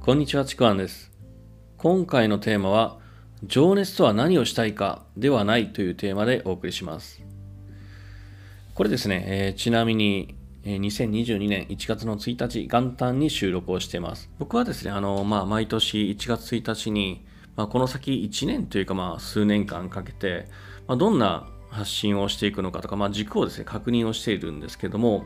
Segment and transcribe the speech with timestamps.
[0.00, 1.12] こんにちは、ちくわんです。
[1.76, 2.98] 今回のテーマは、
[3.44, 7.22] 情熱とは何をしたいかではないというテーマでお送りします。
[8.74, 14.30] これですね、えー、ちなみに、え、2022年1月の1日、元旦に収録をしています。
[14.38, 20.48] 僕はですね、あの、まあ、毎年1月1日に、まあ、この先1年というか、まあ、数年間かけて、
[20.86, 25.24] まあ、どんな発信をしていくのかとか、まあ、軸をですね、確認をしているんですけども、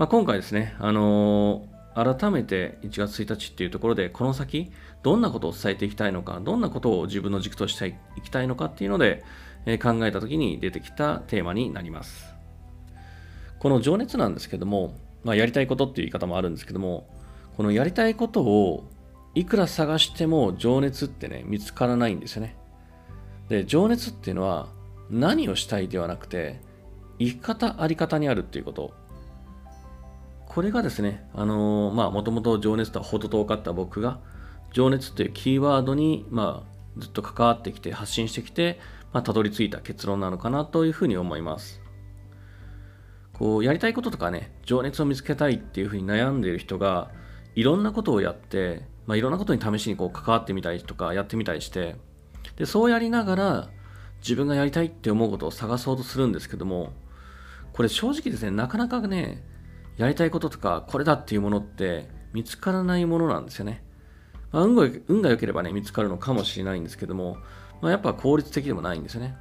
[0.00, 4.72] まあ、今回ですね、あのー、改めて1月1日っていうところで、この先、
[5.02, 9.22] どんなことを伝えていきたいのか、どんなことを自分の軸としていきたいのかっていうので、
[9.66, 12.34] えー、考えた時に出てきたテーマになります。
[13.58, 17.06] この情熱なんですけども、まあ、やりたいことっていう言い方もあるんですけども、
[17.58, 18.88] このやりたいことを
[19.34, 22.56] いくら探しても情熱ってね、見つからないんですよね。
[23.50, 24.70] で、情熱っていうのは
[25.10, 26.58] 何をしたいではなくて、
[27.18, 28.98] 生き方、あり方にあるっていうこと。
[30.50, 34.18] これがですね、あのー、まあ、もともと情熱とは程遠かった僕が、
[34.72, 38.80] 情熱っていうキーワードに、まあ、ずっと関わってきて、発信してきて、
[39.12, 41.80] まあ、たどり着いた結論なのかなというふうに思います。
[43.32, 47.12] こう、やりたいこととかね、情熱を見つけたいっていうふうに悩んでいる人が、
[47.54, 51.96] いろんなことをやって、まあ、いろんなことに試しにこう関わってみたりとかやってみたりして
[52.56, 53.68] でそうやりながら
[54.20, 56.92] 自分がやりたいって思うことを探そうとするんですけども
[57.72, 59.42] これ正直ですねなかなかね
[59.96, 63.82] やりたいこととかこれだっていうものって見つからないものなんですよね、
[64.52, 67.38] まあ、運が運が良ければね見つかるのかもしれないんですけども、
[67.80, 69.36] まあ、やっぱ効率的でもないんですよね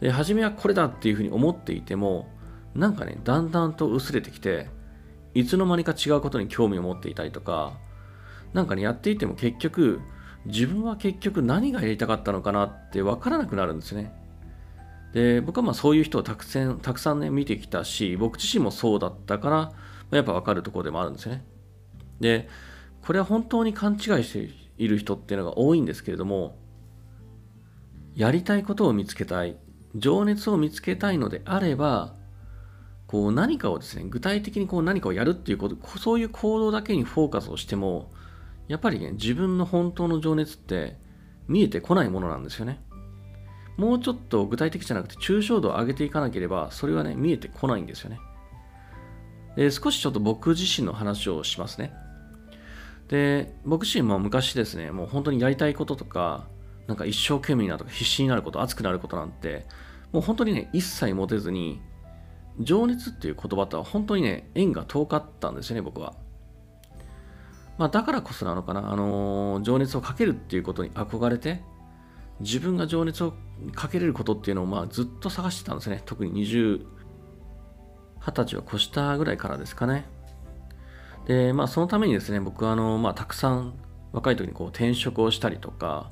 [0.00, 2.28] で初めはこれだっていうふうに思っていても
[2.74, 4.68] なんかねだんだんと薄れてきて
[5.34, 7.74] いつの間にか違うことに興味を持っていたりとか
[8.52, 10.00] なんかね、やっていても結局、
[10.44, 14.12] 自分は結局何がやりたかったのかなって分からなくなるんですね。
[15.12, 19.72] で、僕はまあそういう人をたくさん、たくさんね、見てきたし、僕自身もそうだったから、
[20.16, 21.44] やっぱ分かるところでもあるんですよね。
[22.20, 22.48] で、
[23.02, 26.58] これは本当に勘違いしている人っていうのが多いんですけれども、
[28.14, 29.56] やりたいことを見つけたい、
[29.94, 32.14] 情熱を見つけたいのであれば、
[33.06, 38.10] こう何かをですね、具体的にこう何かをやるっていうこと、そういう行動だけにフォーカスをしても、
[38.68, 40.96] やっぱりね、自分の本当の情熱って
[41.48, 42.80] 見えてこないものなんですよね。
[43.76, 48.18] もうちょっと具体的じゃなくて抽象度を上げていかなければ、それはね、見えてこないんですよね。
[49.56, 51.92] で、少しちょっと僕自身の話をしますね。
[53.08, 56.46] で、僕自身も昔ですね、もう本当にやりたいこととか、
[56.86, 59.66] なんか一生懸命になるとか必死になること、熱くなることなんて、
[60.12, 61.80] もう本当にね、一切持てずに、
[62.60, 66.14] 情熱っていう言葉とは本当にね、縁が遠かったんですよね、僕は。
[67.78, 71.62] まあ、だからこそなのかな、あのー、情熱をかけるっていうことに憧れて、
[72.40, 73.34] 自分が情熱を
[73.74, 76.02] かけれることっていうのをまあずっと探してたんですね。
[76.04, 76.84] 特に20、
[78.20, 80.04] 20歳を越したぐらいからですかね。
[81.26, 83.74] で、まあそのためにですね、僕はあの、まあたくさん
[84.12, 86.10] 若い時にこう転職をしたりとか、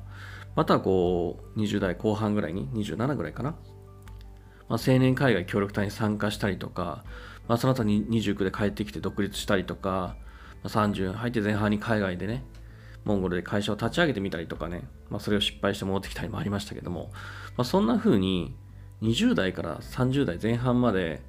[0.55, 3.55] またはこう20代後半ぐらいに、27ぐらいかな。
[4.69, 7.03] まあ、青年海外協力隊に参加したりとか、
[7.47, 10.15] まあ、その後に29で帰ってきて独立したりとか、
[10.63, 12.43] まあ30入って前半に海外でね、
[13.03, 17.11] モンゴルで会社を立ち上げてみたりとかね、まあ、それを失敗して戻ってきたりもありましたけども、
[17.57, 18.55] まあ、そんな風に
[19.01, 21.21] 20代から30代前半まで、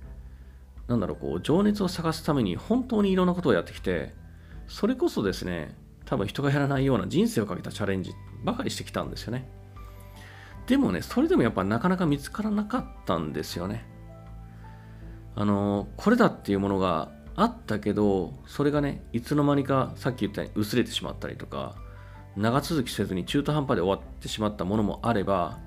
[0.89, 4.15] なんだろう、こう、情熱を探すために本当にいろんなことをやってきて、
[4.69, 5.75] それこそですね、
[6.05, 8.13] 多分人がやらないような人生をかけたチャレンジ
[8.45, 9.49] ばかりしてきたんですよね。
[10.67, 13.87] でもね、それでもやっぱなかなか見つからなかったんですよね。
[15.35, 21.75] あの、これだっていうものがあったけどそれがねいつの間にかさっき言ったように薄れてしまったりとか
[22.37, 25.59] 長続きせずに中途半端で終わってしまったものもあれば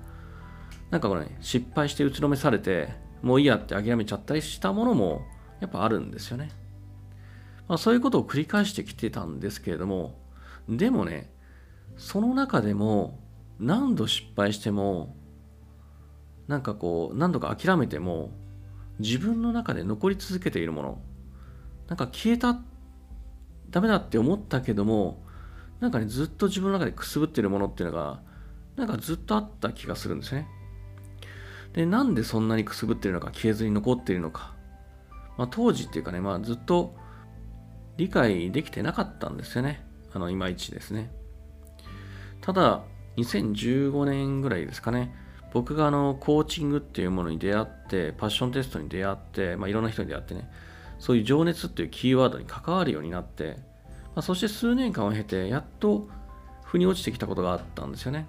[0.90, 2.88] なんかこれ、ね、失敗して打ちのめされて
[3.22, 5.22] もういいやって諦めちゃったりしたものも
[5.60, 6.50] やっぱあるんですよね、
[7.68, 10.14] まあ、そういうことを繰り返してきてたんですけれども
[10.68, 11.30] でもね
[11.96, 13.18] その中でも
[13.58, 15.16] 何度失敗しても
[16.46, 18.30] なんかこう何度か諦めても
[18.98, 21.00] 自分の中で残り続けているもの
[21.88, 22.58] なんか消えた、
[23.70, 25.22] ダメだって思ったけども、
[25.80, 28.20] なんかね、ずっと自分の中でくすぶってるものっていうのが、
[28.76, 30.48] なんかずっとあった気がするんですね。
[31.72, 34.54] で、なんでそんなにくすぶってるのか、消えずに残っているのか。
[35.36, 36.96] まあ、当時っていうかね、まあ、ずっと
[37.96, 39.84] 理解できてなかったんですよね。
[40.12, 41.10] あの、いまいちですね。
[42.40, 42.82] ただ、
[43.16, 45.14] 2015年ぐらいですかね、
[45.52, 50.50] 僕があの、コーチングっていうものに出会って、パッションテストに出会って、まあ、いろんな人に出会ってね、
[50.98, 53.56] そういう情熱っていうキーワードに関わるようになって、
[54.14, 56.08] まあ、そして数年間を経てやっと
[56.64, 58.26] 腑に落ちてきたことがあったんですよね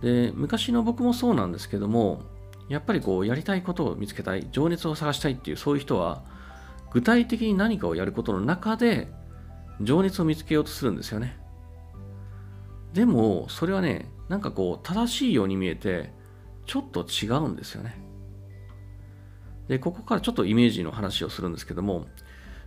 [0.00, 2.22] で昔の僕もそうなんですけども
[2.68, 6.22] やっぱりこうやりたいことを見つけたい情熱を探したいっていうそういう人は
[6.90, 9.08] 具体的に何かをやることの中で
[9.80, 11.36] 情熱を見つけようとするんですよね。
[12.92, 16.12] でも、それはね、なんかこう、正しいように見えて、
[16.66, 17.98] ちょっと違うんですよね。
[19.68, 22.06] で、ここからちょっとイメージの話をするんですけども、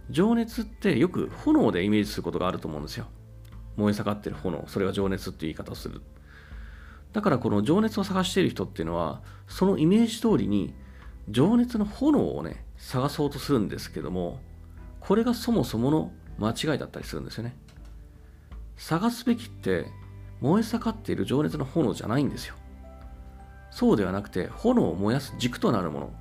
[0.09, 3.07] 情熱ってよく炎でイメージすることがあると思うんですよ。
[3.75, 6.01] 燃え盛ってる炎、それが情熱っていう言い方をする。
[7.13, 10.73] だからこの情熱を探している人っていうのは、そのイメージ通りに
[11.29, 14.39] 情熱の炎をね、探そうとするんですけども、
[14.99, 17.55] これがそもそもの間違いだったりするんですよね。
[18.75, 19.87] 探すべきって
[20.41, 22.55] 燃え盛っている情熱の炎じゃないんですよ。
[23.71, 26.13] そうではなくて、炎を燃やす軸となるもの、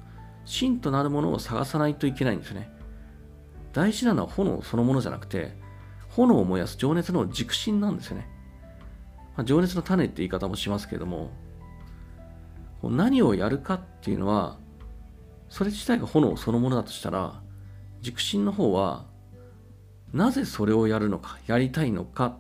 [0.47, 2.71] 芯となるものを探さないといけないんですね。
[3.73, 5.55] 大事なのは炎そのものじゃなくて、
[6.09, 8.27] 炎を燃やす情熱の軸心なんですよね。
[9.37, 11.31] まあ、情熱の種って言い方もしますけれども、
[12.83, 14.59] 何をやるかっていうのは、
[15.51, 17.43] それ自体が炎そのものだとしたら、
[18.01, 19.05] 軸心の方は、
[20.13, 22.39] なぜそれをやるのか、やりたいのか、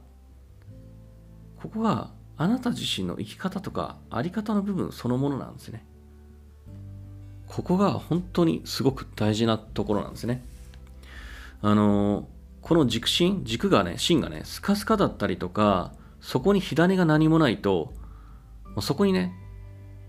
[1.61, 5.85] ここがあなた自身の生き方とかあり方の部分そのものなんですね。
[7.47, 10.45] ここが本当にすごく大事なところなんですね。
[11.63, 12.29] あの
[12.61, 17.93] この軸心、軸がね、芯がね、スカスカだったりとか、そこに火種が何もないと、
[18.81, 19.33] そこにね、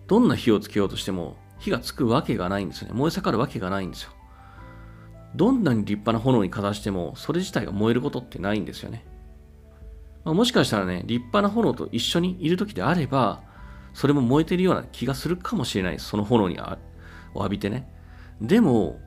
[0.08, 2.94] どんな火をつけようとしても火がつくわけがないんですよね。
[2.96, 4.12] 燃え盛るわけがないんですよ。
[5.36, 9.06] どんなに立派な炎にかざしても、それ自体が燃えることってないんですよね。
[10.24, 13.44] まあ、もしかしたらね、立派な炎と一緒にいる時であれば、
[13.94, 16.00] それも燃えてるような気がするかもしれない。
[16.00, 16.60] その炎に
[17.38, 17.88] を浴びてね。
[18.42, 19.00] でも、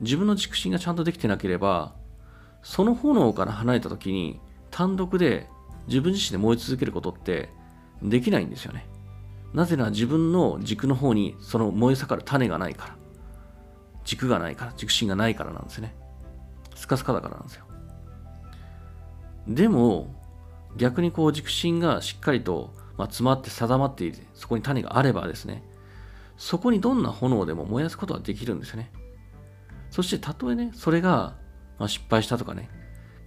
[0.00, 1.94] 自分の軸心がちゃんとできてなければ、
[2.62, 5.46] その炎から離れた時に単独で
[5.86, 7.48] 自分自身で燃え続けることって
[8.02, 8.86] できないんですよね。
[9.52, 12.96] なぜなら自分の軸の方にその燃え盛る種がないから。
[14.04, 15.94] 軸がないから、軸心がないからなんですね。
[16.74, 17.64] スカスカだからなんですよ。
[19.46, 20.14] でも、
[20.76, 25.62] 逆にこう軸心がしっかりと、まあ、詰まって定まっていて、そこに種があればですね、
[26.40, 28.90] そこにどんな炎でも燃やすことができるんですよね。
[29.90, 31.36] そしてたとえね、それが、
[31.78, 32.70] まあ、失敗したとかね、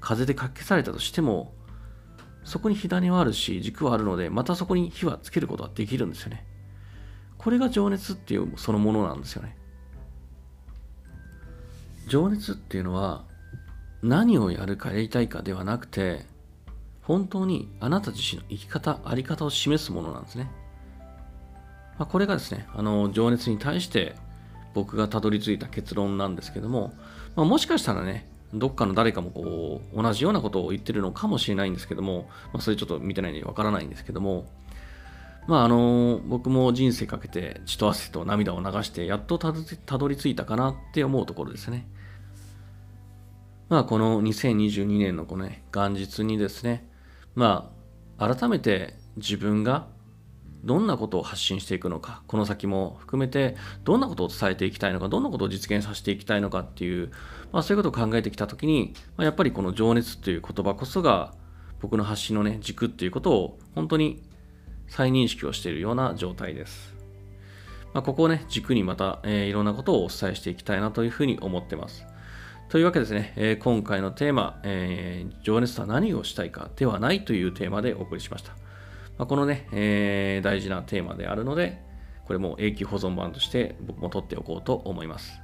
[0.01, 1.53] 風でかき消されたとしても、
[2.43, 6.43] そこに火種はあるし、軸はあるので、またそこに火はつけることができるんですよね。
[7.37, 9.55] これが情熱っていうそのものなんですよね。
[12.07, 13.25] 情熱っていうのは、
[14.01, 16.25] 何をやるかやりたいかではなくて、
[17.03, 20.49] 本当にあなた自身の生き方、あり方を示すものなんですね。
[21.97, 24.15] まあ、これがですね、あの、情熱に対して
[24.73, 26.93] 僕がたどり着いた結論なんですけども、
[27.35, 34.45] まあ、もしかしたらね、どっかの誰かもこう、同じようなことを言ってるのかもしれないんですけども、まあ、それちょっと見てないんでわからないんですけども、
[35.47, 39.51] まああの、僕も人生かけて血と汗と涙を流して、やっとた
[39.97, 41.87] どり着いたかなって思うところですね。
[43.69, 46.89] まあこの2022年のこのね、元日にですね、
[47.35, 47.71] ま
[48.17, 49.87] あ、改めて自分が
[50.63, 57.11] どんなことを発信していくのか、この先も含めて、どんなことを伝えていきたいのか、どんなことを実現させていきたいのかっていう、
[57.51, 61.33] まあそういうことを考えてきたときに、まあ、やっぱりこの情熱という言葉こそが、
[61.81, 64.23] 僕の発信のね、軸っていうことを本当に
[64.87, 66.93] 再認識をしているような状態です。
[67.93, 72.05] まあ、ここをね、軸にまた、えー、いろんなことをお伝えしていきたいなというふうに思ってます。
[72.69, 78.55] というわけですね、えー、今回のテーマ、えー、情熱とは何をしたいかではないというテーマでお送りしました。
[79.17, 81.81] まあ、このね、えー、大事なテーマであるので、
[82.25, 85.39] これも永久保存版として僕も取っておこうと思います。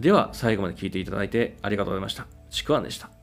[0.00, 2.26] では、最後まで聞いていただいてありがとうございました。
[2.50, 3.17] ちくわんでした。